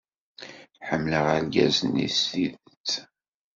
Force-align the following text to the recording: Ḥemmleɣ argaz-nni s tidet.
Ḥemmleɣ 0.87 1.25
argaz-nni 1.35 2.07
s 2.17 2.19
tidet. 2.29 2.89